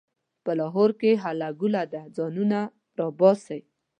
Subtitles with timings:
[0.43, 2.59] په لاهور کې هله ګوله ده؛ ځانونه
[2.99, 3.61] راباسئ.